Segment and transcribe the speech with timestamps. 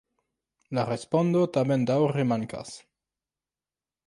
[0.77, 2.73] La respondo tamen daŭre mankas.